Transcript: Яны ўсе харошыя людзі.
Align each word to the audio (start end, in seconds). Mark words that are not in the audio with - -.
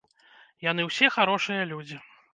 Яны 0.71 0.85
ўсе 0.89 1.11
харошыя 1.19 1.71
людзі. 1.73 2.03